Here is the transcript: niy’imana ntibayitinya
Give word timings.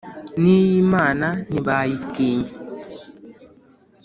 niy’imana 0.41 1.27
ntibayitinya 1.49 2.51